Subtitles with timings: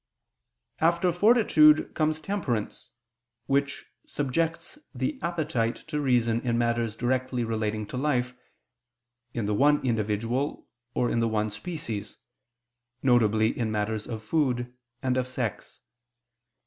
[0.79, 2.89] After fortitude comes temperance,
[3.45, 8.33] which subjects the appetite to reason in matters directly relating to life,
[9.35, 12.17] in the one individual, or in the one species,
[13.03, 13.51] viz.
[13.59, 15.81] in matters of food and of sex.